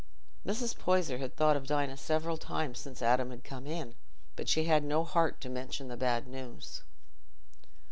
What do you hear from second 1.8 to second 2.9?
several times